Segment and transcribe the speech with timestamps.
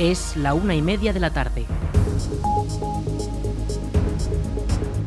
[0.00, 1.66] Es la una y media de la tarde.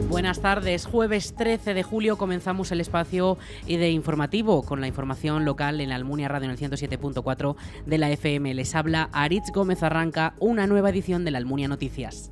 [0.08, 5.82] Buenas tardes, jueves 13 de julio comenzamos el espacio de informativo con la información local
[5.82, 7.56] en la Almunia Radio en el 107.4
[7.88, 8.54] de la FM.
[8.54, 12.30] Les habla Aritz Gómez Arranca, una nueva edición de la Almunia Noticias.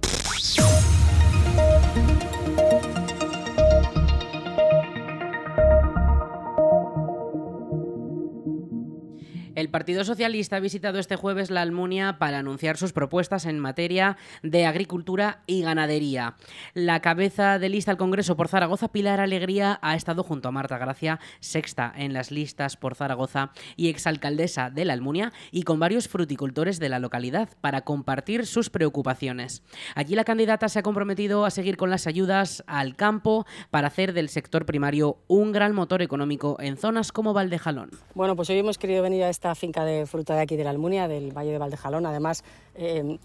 [9.61, 14.17] El Partido Socialista ha visitado este jueves la Almunia para anunciar sus propuestas en materia
[14.41, 16.33] de agricultura y ganadería.
[16.73, 20.79] La cabeza de lista al Congreso por Zaragoza, Pilar Alegría, ha estado junto a Marta
[20.79, 26.07] Gracia, sexta en las listas por Zaragoza y exalcaldesa de la Almunia, y con varios
[26.07, 29.61] fruticultores de la localidad para compartir sus preocupaciones.
[29.93, 34.13] Allí la candidata se ha comprometido a seguir con las ayudas al campo para hacer
[34.13, 37.91] del sector primario un gran motor económico en zonas como Valdejalón.
[38.15, 40.69] Bueno, pues hoy hemos querido venir a esta finca de fruta de aquí de la
[40.69, 42.05] Almunia, del Valle de Valdejalón.
[42.05, 43.19] Además, eh,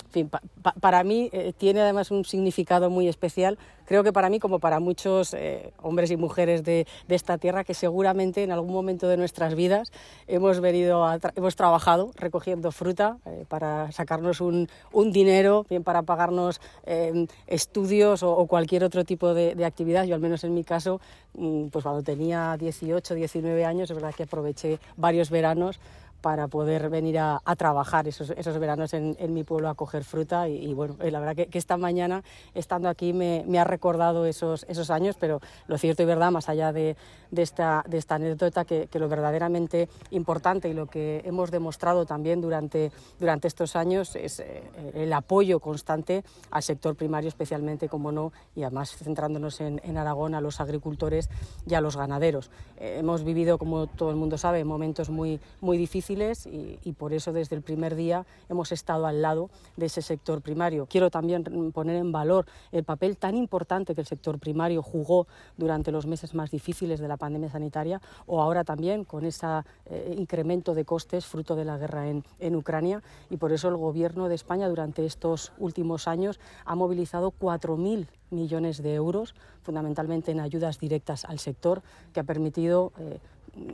[0.81, 4.81] para mí eh, tiene además un significado muy especial, creo que para mí como para
[4.81, 9.55] muchos eh, hombres y mujeres de, esta tierra que seguramente en algún momento de nuestras
[9.55, 9.93] vidas
[10.27, 13.19] hemos, venido hemos trabajado recogiendo fruta
[13.49, 14.69] para sacarnos un,
[15.13, 16.61] dinero, bien para pagarnos
[17.47, 20.05] estudios o, cualquier otro tipo de, de, actividad.
[20.05, 21.01] Yo al menos en mi caso,
[21.35, 25.79] mm, pues cuando tenía 18, 19 años, es verdad que aproveché varios veranos
[26.27, 30.75] para poder venir a, trabajar esos, esos veranos en, mi pueblo a coger fruta y,
[30.75, 35.15] bueno, eh, la verdad que, esta mañana estando aquí me, ha recordado esos, esos años,
[35.21, 36.97] pero lo cierto y verdad, más allá de,
[37.31, 42.91] esta, de esta anécdota, que, lo verdaderamente importante y lo que hemos demostrado también durante,
[43.21, 48.65] durante estos años es eh, el apoyo constante al sector primario, especialmente, como no, y
[48.65, 51.31] además centrándonos en, Aragón, a los agricultores
[51.69, 52.51] y a los ganaderos.
[52.79, 57.33] Eh, hemos vivido, como todo el mundo sabe, momentos muy, muy difíciles y, por eso
[57.33, 60.87] desde el primer día hemos estado al lado de ese sector primario.
[60.87, 61.45] Quiero también
[61.75, 65.27] poner en valor el papel tan importante que el sector primario jugó
[65.59, 69.47] durante los meses más difíciles de la pandemia sanitaria o ahora también con ese
[69.85, 74.29] eh, incremento de costes fruto de la guerra en, Ucrania y por eso el Gobierno
[74.29, 80.79] de España durante estos últimos años ha movilizado 4.000 millones de euros, fundamentalmente en ayudas
[80.79, 81.83] directas al sector,
[82.13, 83.21] que ha permitido eh,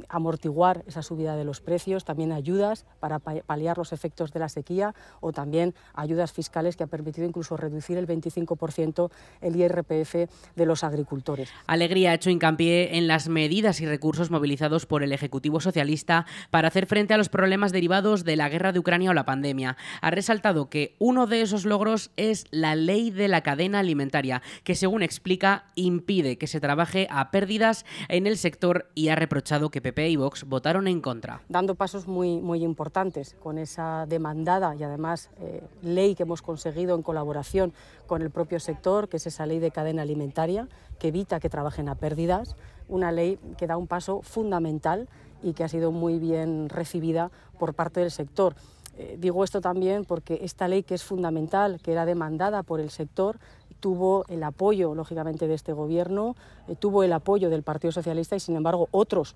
[0.08, 4.94] amortiguar esa subida de los precios, también ayudas para paliar los efectos de la sequía
[5.20, 9.10] o también ayudas fiscales que ha permitido incluso reducir el 25%
[9.40, 10.14] el IRPF
[10.56, 11.50] de los agricultores.
[11.66, 16.68] Alegría ha hecho hincapié en las medidas y recursos movilizados por el Ejecutivo Socialista para
[16.68, 19.76] hacer frente a los problemas derivados de la guerra de Ucrania o la pandemia.
[20.00, 24.74] Ha resaltado que uno de esos logros es la ley de la cadena alimentaria, que
[24.74, 29.80] según explica impide que se trabaje a pérdidas en el sector y ha reprochado que
[29.80, 31.40] PP y Vox votaron en contra.
[31.48, 36.94] Dando pasos muy, muy importantes con esa demandada y además eh, ley que hemos conseguido
[36.94, 37.72] en colaboración
[38.06, 40.68] con el propio sector, que es esa ley de cadena alimentaria,
[41.00, 42.54] que evita que trabajen a pérdidas,
[42.88, 45.08] una ley que da un paso fundamental
[45.42, 48.54] y que ha sido muy bien recibida por parte del sector.
[48.98, 52.90] Eh, digo esto también porque esta ley que es fundamental, que era demandada por el
[52.90, 53.38] sector,
[53.80, 56.36] tuvo el apoyo, lógicamente, de este Gobierno,
[56.68, 59.34] eh, tuvo el apoyo del Partido Socialista y, sin embargo, otros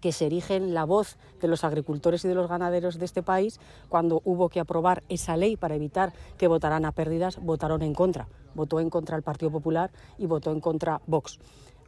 [0.00, 3.60] que se erigen la voz de los agricultores y de los ganaderos de este país,
[3.88, 8.28] cuando hubo que aprobar esa ley para evitar que votaran a pérdidas, votaron en contra.
[8.54, 11.38] Votó en contra el Partido Popular y votó en contra Vox.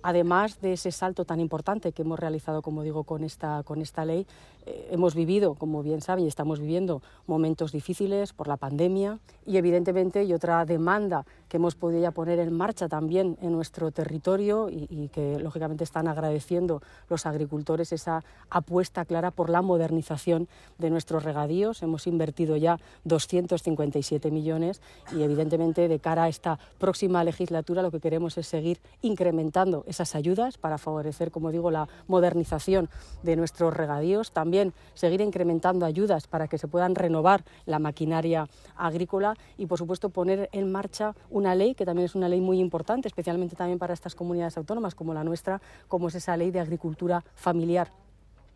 [0.06, 4.04] Además de ese salto tan importante que hemos realizado, como digo, con esta, con esta
[4.04, 4.26] ley,
[4.66, 9.56] eh, hemos vivido, como bien saben, y estamos viviendo momentos difíciles por la pandemia y
[9.56, 14.68] evidentemente y otra demanda que hemos podido ya poner en marcha también en nuestro territorio
[14.70, 20.48] y, que lógicamente están agradeciendo los agricultores esa apuesta clara por la modernización
[20.78, 21.82] de nuestros regadíos.
[21.82, 24.82] Hemos invertido ya 257 millones
[25.12, 30.14] y evidentemente de cara a esta próxima legislatura lo que queremos es seguir incrementando esas
[30.14, 32.88] ayudas para favorecer, como digo, la modernización
[33.22, 34.32] de nuestros regadíos.
[34.32, 40.10] También seguir incrementando ayudas para que se puedan renovar la maquinaria agrícola y, por supuesto,
[40.10, 43.94] poner en marcha una ley que también es una ley muy importante, especialmente también para
[43.94, 47.90] estas comunidades autónomas como la nuestra, como es esa ley de agricultura familiar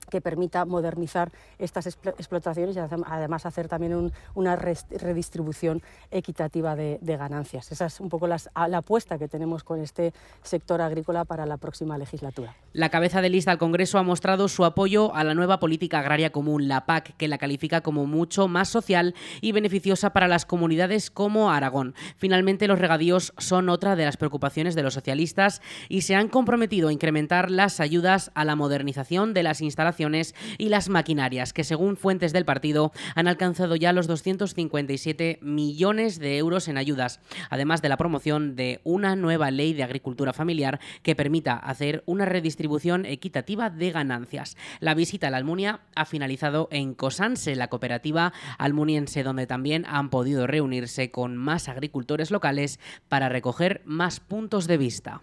[0.08, 7.72] que permita modernizar estas explotaciones y además hacer también una redistribución equitativa de, ganancias.
[7.72, 10.12] Esa es un poco la apuesta que tenemos con este
[10.43, 12.55] sector agrícola para la próxima legislatura.
[12.72, 16.31] La cabeza de lista al Congreso ha mostrado su apoyo a la nueva política agraria
[16.31, 21.10] común, la PAC, que la califica como mucho más social y beneficiosa para las comunidades
[21.10, 21.94] como Aragón.
[22.16, 26.88] Finalmente, los regadíos son otra de las preocupaciones de los socialistas y se han comprometido
[26.88, 31.65] a incrementar las ayudas a la modernización de las instalaciones instalaciones y las maquinarias, que
[31.65, 37.83] según fuentes del partido han alcanzado ya los 257 millones de euros en ayudas, además
[37.83, 43.06] de la promoción de una nueva ley de agricultura familiar que permita hacer una redistribución
[43.06, 44.56] equitativa de ganancias.
[44.81, 50.11] La visita a la Almunia ha finalizado en Cosanse, la cooperativa almuniense, donde también han
[50.11, 52.79] podido reunirse con más agricultores locales
[53.09, 55.21] para recoger más puntos de vista.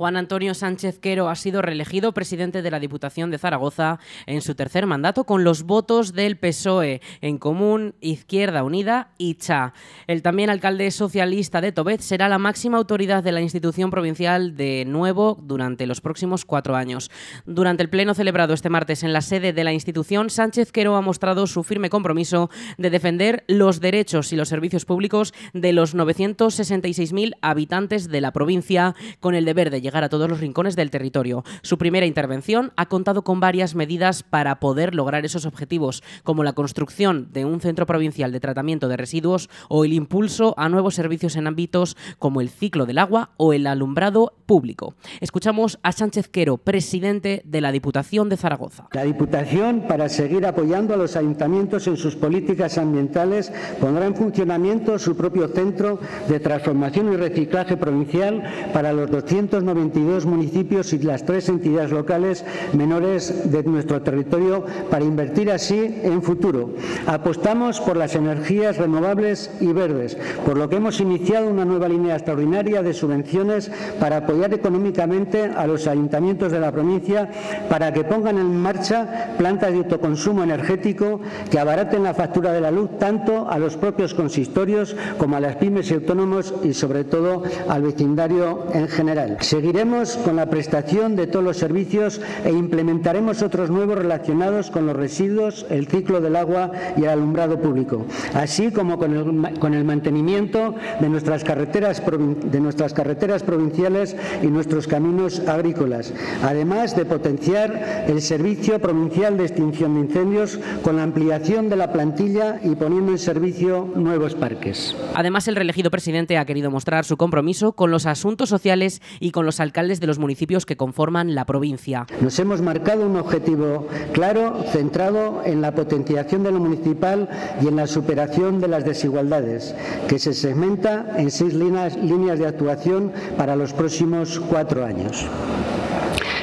[0.00, 4.54] Juan Antonio Sánchez Quero ha sido reelegido presidente de la Diputación de Zaragoza en su
[4.54, 9.74] tercer mandato con los votos del PSOE, en Común, Izquierda Unida y CHA.
[10.06, 14.86] El también alcalde socialista de Tobet será la máxima autoridad de la institución provincial de
[14.86, 17.10] nuevo durante los próximos cuatro años.
[17.44, 21.02] Durante el pleno celebrado este martes en la sede de la institución, Sánchez Quero ha
[21.02, 22.48] mostrado su firme compromiso
[22.78, 28.94] de defender los derechos y los servicios públicos de los 966.000 habitantes de la provincia
[29.20, 31.42] con el deber de llegar llegar a todos los rincones del territorio.
[31.62, 36.52] Su primera intervención ha contado con varias medidas para poder lograr esos objetivos, como la
[36.52, 41.34] construcción de un centro provincial de tratamiento de residuos o el impulso a nuevos servicios
[41.34, 44.94] en ámbitos como el ciclo del agua o el alumbrado público.
[45.20, 48.86] Escuchamos a Sánchez Quero, presidente de la Diputación de Zaragoza.
[48.92, 55.00] La Diputación, para seguir apoyando a los ayuntamientos en sus políticas ambientales, pondrá en funcionamiento
[55.00, 55.98] su propio centro
[56.28, 62.44] de transformación y reciclaje provincial para los 290 22 municipios y las tres entidades locales
[62.74, 66.74] menores de nuestro territorio para invertir así en futuro.
[67.06, 72.16] Apostamos por las energías renovables y verdes, por lo que hemos iniciado una nueva línea
[72.16, 77.30] extraordinaria de subvenciones para apoyar económicamente a los ayuntamientos de la provincia
[77.68, 82.70] para que pongan en marcha plantas de autoconsumo energético que abaraten la factura de la
[82.70, 87.42] luz tanto a los propios consistorios como a las pymes y autónomos y sobre todo
[87.68, 89.38] al vecindario en general.
[89.60, 94.96] Seguiremos con la prestación de todos los servicios e implementaremos otros nuevos relacionados con los
[94.96, 101.10] residuos, el ciclo del agua y el alumbrado público, así como con el, mantenimiento de
[101.10, 108.78] nuestras, carreteras, de nuestras carreteras provinciales y nuestros caminos agrícolas, además de potenciar el Servicio
[108.78, 113.90] Provincial de Extinción de Incendios con la ampliación de la plantilla y poniendo en servicio
[113.94, 114.96] nuevos parques.
[115.14, 119.44] Además, el reelegido presidente ha querido mostrar su compromiso con los asuntos sociales y con
[119.44, 122.06] los alcaldes de los municipios que conforman la provincia.
[122.20, 127.28] Nos hemos marcado un objetivo claro, centrado en la potenciación de lo municipal
[127.60, 129.74] y en la superación de las desigualdades,
[130.08, 135.26] que se segmenta en seis líneas, líneas de actuación para los próximos cuatro años.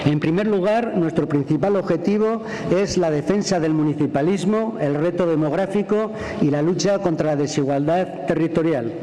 [0.06, 6.50] En primer lugar, nuestro principal objetivo es la defensa del municipalismo, el reto demográfico y
[6.50, 8.94] la lucha contra la desigualdad territorial.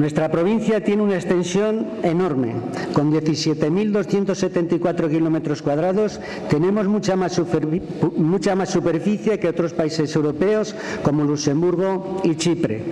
[0.00, 2.54] Nuestra provincia tiene una extensión enorme,
[2.94, 6.18] con 17.274 kilómetros cuadrados.
[6.48, 7.34] Tenemos mucha más,
[8.70, 12.82] superficie que otros países europeos como Luxemburgo y Chipre.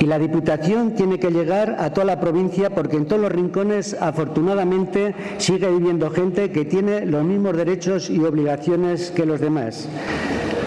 [0.00, 3.96] Y la Diputación tiene que llegar a toda la provincia porque en todos los rincones,
[3.98, 9.88] afortunadamente, sigue viviendo gente que tiene los mismos derechos y obligaciones que los demás.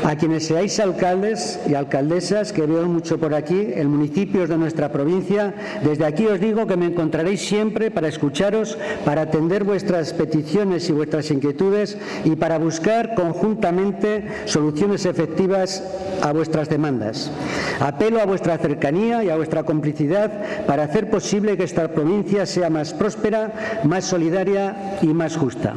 [0.04, 4.92] A quienes seáis alcaldes y alcaldesas, que veo mucho por aquí, el municipio de nuestra
[4.92, 10.90] provincia, desde aquí os digo que me encontraréis siempre para escucharos, para atender vuestras peticiones
[10.90, 15.84] y vuestras inquietudes y para buscar conjuntamente soluciones efectivas
[16.22, 17.32] a vuestras demandas.
[17.80, 22.70] Apelo a vuestra cercanía y a vuestra complicidad para hacer posible que esta provincia sea
[22.70, 25.74] más próspera, más solidaria y más justa.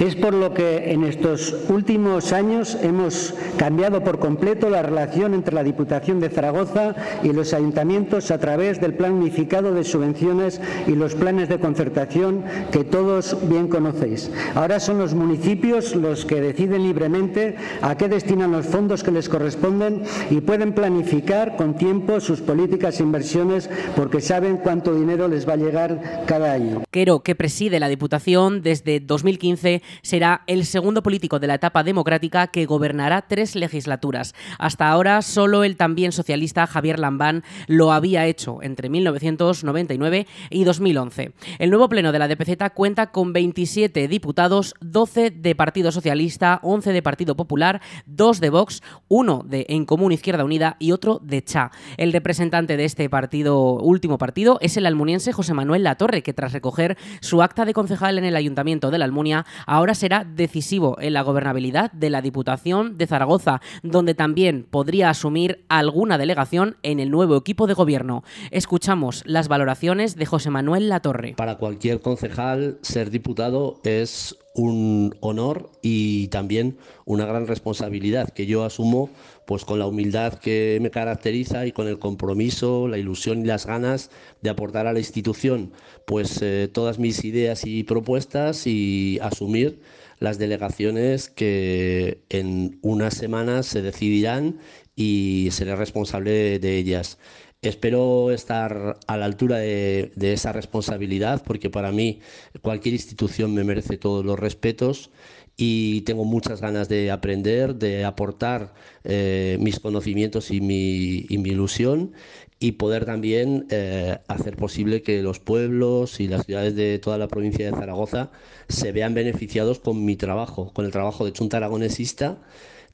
[0.00, 5.54] Es por lo que en estos últimos años hemos cambiado por completo la relación entre
[5.54, 10.92] la Diputación de Zaragoza y los ayuntamientos a través del Plan Unificado de Subvenciones y
[10.92, 14.30] los planes de concertación que todos bien conocéis.
[14.54, 19.28] Ahora son los municipios los que deciden libremente a qué destinan los fondos que les
[19.28, 25.48] corresponden y pueden planificar con tiempo sus políticas e inversiones porque saben cuánto dinero les
[25.48, 26.82] va a llegar cada año.
[26.90, 32.48] Quero, que preside la Diputación desde 2015, será el segundo político de la etapa democrática
[32.48, 34.34] que gobernará tres legislaturas.
[34.58, 41.32] Hasta ahora solo el también socialista Javier Lambán lo había hecho entre 1999 y 2011.
[41.58, 46.92] El nuevo pleno de la DPZ cuenta con 27 diputados, 12 de Partido Socialista, 11
[46.92, 51.42] de Partido Popular, 2 de Vox, 1 de En Común Izquierda Unida y otro de
[51.42, 51.70] CHA.
[51.96, 56.52] El representante de este partido, último partido, es el almuniense José Manuel Latorre, que tras
[56.52, 61.12] recoger su acta de concejal en el Ayuntamiento de la Almunia, ahora será decisivo en
[61.12, 63.35] la gobernabilidad de la Diputación de Zaragoza
[63.82, 68.24] Donde también podría asumir alguna delegación en el nuevo equipo de gobierno.
[68.50, 71.34] Escuchamos las valoraciones de José Manuel Latorre.
[71.36, 78.64] Para cualquier concejal, ser diputado es un honor y también una gran responsabilidad que yo
[78.64, 79.10] asumo
[79.46, 83.66] pues con la humildad que me caracteriza y con el compromiso, la ilusión y las
[83.66, 84.10] ganas
[84.42, 85.72] de aportar a la institución
[86.06, 89.80] pues eh, todas mis ideas y propuestas y asumir
[90.18, 94.58] las delegaciones que en unas semanas se decidirán
[94.96, 97.18] y seré responsable de ellas.
[97.68, 102.20] Espero estar a la altura de, esa responsabilidad porque para mí
[102.62, 105.10] cualquier institución me merece todos los respetos
[105.56, 112.12] y tengo muchas ganas de aprender, de aportar eh, mis conocimientos y mi, ilusión
[112.60, 117.28] y poder también eh, hacer posible que los pueblos y las ciudades de toda la
[117.28, 118.30] provincia de Zaragoza
[118.68, 122.38] se vean beneficiados con mi trabajo, con el trabajo de Chunta Aragonesista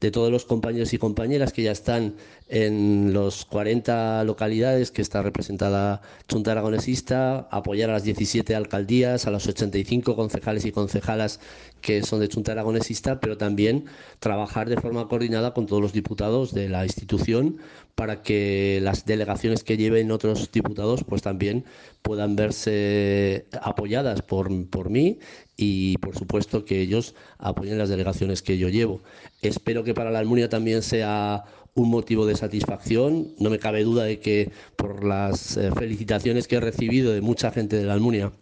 [0.03, 2.17] de todos los compañeros y compañeras que ya están
[2.49, 9.31] en los 40 localidades que está representada Junta Aragonesista, apoyar a las 17 alcaldías, a
[9.31, 11.39] los 85 concejales y concejalas
[11.83, 13.85] que son de Junta Aragonesista, pero también
[14.21, 17.59] trabajar de forma coordinada con todos los diputados de la institución
[17.95, 21.65] para que las delegaciones que lleven otros diputados pues también
[22.01, 25.19] puedan verse apoyadas por, por mí
[25.57, 29.03] y por supuesto que ellos apoyen las delegaciones que yo llevo.
[29.43, 33.35] Espero que para la Almunia también sea un motivo de satisfacción.
[33.39, 37.51] No me cabe duda de que por las eh, felicitaciones que he recibido de mucha
[37.51, 38.33] gente de la Almunia,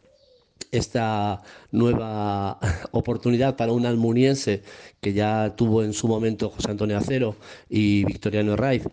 [0.70, 2.58] esta nueva
[2.92, 4.62] oportunidad para un almuniense
[5.00, 7.36] que ya tuvo en su momento José Antonio Acero
[7.68, 8.84] y Victoriano Raiz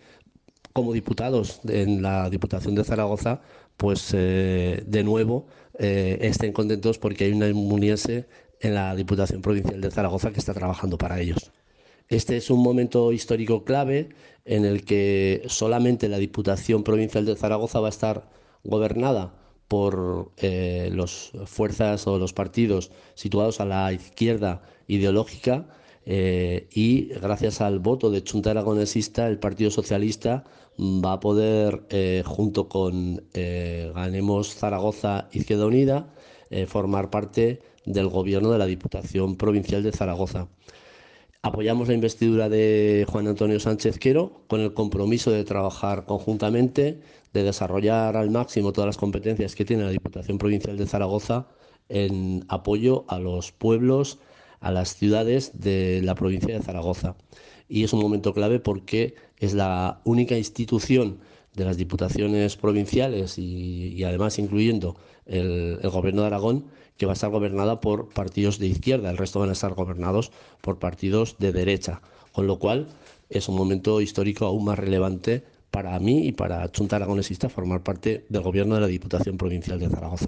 [0.74, 3.42] como diputados en la Diputación de Zaragoza,
[3.78, 5.48] pues eh, de nuevo
[5.80, 8.28] eh, estén contentos porque hay un almuniense
[8.60, 11.52] en la Diputación Provincial de Zaragoza que está trabajando para ellos.
[12.10, 14.10] Este es un momento histórico clave
[14.46, 18.30] en el que solamente la Diputación Provincial de Zaragoza va a estar
[18.64, 19.34] gobernada
[19.68, 25.68] por eh, las fuerzas o los partidos situados a la izquierda ideológica
[26.06, 30.46] eh, y gracias al voto de Chunta Aragonesista el Partido Socialista
[30.80, 36.14] va a poder, eh, junto con Ganemos Zaragoza Izquierda Unida,
[36.68, 40.48] formar parte del gobierno de la Diputación Provincial de Zaragoza.
[41.42, 47.00] Apoyamos la investidura de Juan Antonio Sánchez Quero con el compromiso de trabajar conjuntamente,
[47.32, 51.48] de desarrollar al máximo todas las competencias que tiene la Diputación Provincial de Zaragoza
[51.90, 54.20] en apoyo a los pueblos,
[54.60, 57.16] a las ciudades de la provincia de Zaragoza.
[57.70, 61.20] Y es un momento clave porque es la única institución
[61.54, 66.66] de las diputaciones provinciales y, además incluyendo el, gobierno de Aragón
[66.98, 70.32] que va a estar gobernada por partidos de izquierda, el resto van a estar gobernados
[70.62, 72.02] por partidos de derecha,
[72.32, 72.88] con lo cual
[73.30, 78.26] es un momento histórico aún más relevante para mí y para Chunta Aragonesista formar parte
[78.30, 80.28] del gobierno de la Diputación Provincial de Zaragoza.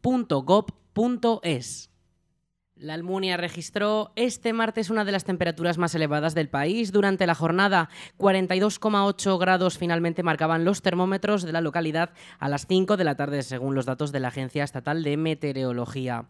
[2.75, 6.91] La Almunia registró este martes una de las temperaturas más elevadas del país.
[6.91, 12.97] Durante la jornada, 42,8 grados finalmente marcaban los termómetros de la localidad a las 5
[12.97, 16.25] de la tarde, según los datos de la Agencia Estatal de Meteorología.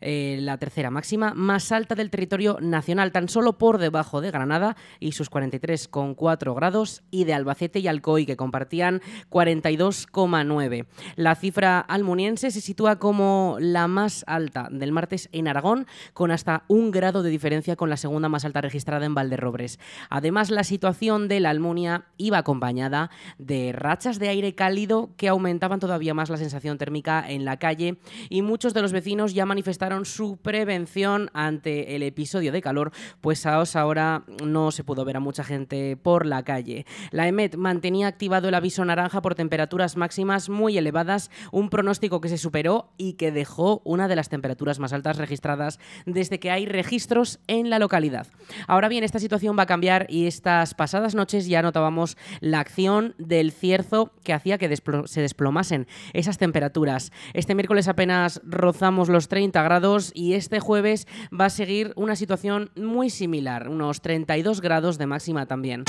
[0.00, 4.76] Eh, la tercera máxima más alta del territorio nacional, tan solo por debajo de Granada
[5.00, 9.00] y sus 43,4 grados, y de Albacete y Alcoy, que compartían
[9.30, 10.86] 42,9.
[11.16, 16.64] La cifra almuniense se sitúa como la más alta del martes en Aragón, con hasta
[16.68, 19.80] un grado de diferencia con la segunda más alta registrada en Valderrobres.
[20.10, 25.80] Además, la situación de la Almunia iba acompañada de rachas de aire cálido que aumentaban
[25.80, 29.87] todavía más la sensación térmica en la calle y muchos de los vecinos ya manifestaron
[30.04, 35.20] su prevención ante el episodio de calor, pues a ahora no se pudo ver a
[35.20, 36.86] mucha gente por la calle.
[37.10, 42.28] La EMET mantenía activado el aviso naranja por temperaturas máximas muy elevadas, un pronóstico que
[42.28, 46.66] se superó y que dejó una de las temperaturas más altas registradas desde que hay
[46.66, 48.26] registros en la localidad.
[48.66, 53.14] Ahora bien, esta situación va a cambiar y estas pasadas noches ya notábamos la acción
[53.18, 54.68] del cierzo que hacía que
[55.06, 57.12] se desplomasen esas temperaturas.
[57.32, 59.77] Este miércoles apenas rozamos los 30 grados
[60.14, 65.46] y este jueves va a seguir una situación muy similar, unos 32 grados de máxima
[65.46, 65.84] también.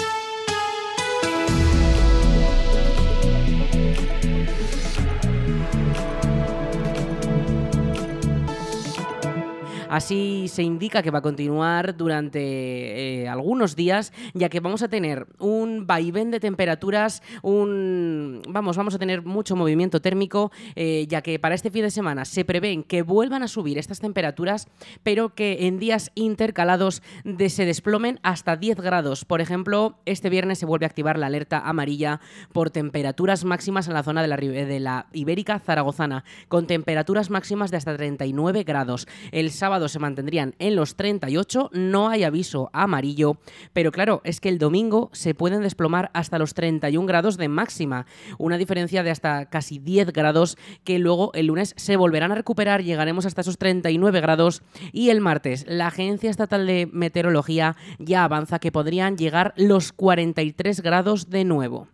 [9.89, 14.87] Así se indica que va a continuar durante eh, algunos días, ya que vamos a
[14.87, 21.21] tener un vaivén de temperaturas, un vamos, vamos a tener mucho movimiento térmico, eh, ya
[21.23, 24.67] que para este fin de semana se prevén que vuelvan a subir estas temperaturas,
[25.01, 27.01] pero que en días intercalados
[27.47, 29.25] se desplomen hasta 10 grados.
[29.25, 32.21] Por ejemplo, este viernes se vuelve a activar la alerta amarilla
[32.53, 37.71] por temperaturas máximas en la zona de la, de la Ibérica Zaragozana, con temperaturas máximas
[37.71, 39.07] de hasta 39 grados.
[39.31, 39.49] El
[39.87, 43.37] se mantendrían en los 38, no hay aviso amarillo,
[43.73, 48.05] pero claro, es que el domingo se pueden desplomar hasta los 31 grados de máxima,
[48.37, 52.83] una diferencia de hasta casi 10 grados que luego el lunes se volverán a recuperar,
[52.83, 58.59] llegaremos hasta esos 39 grados y el martes la Agencia Estatal de Meteorología ya avanza
[58.59, 61.87] que podrían llegar los 43 grados de nuevo.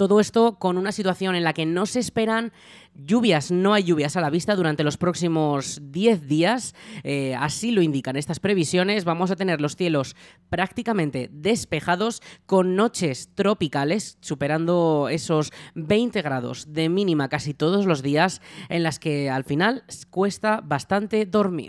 [0.00, 2.54] Todo esto con una situación en la que no se esperan
[2.94, 7.82] lluvias, no hay lluvias a la vista durante los próximos 10 días, eh, así lo
[7.82, 9.04] indican estas previsiones.
[9.04, 10.16] Vamos a tener los cielos
[10.48, 18.40] prácticamente despejados con noches tropicales, superando esos 20 grados de mínima casi todos los días,
[18.70, 21.68] en las que al final cuesta bastante dormir.